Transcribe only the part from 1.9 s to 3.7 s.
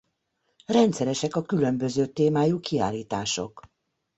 témájú kiállítások.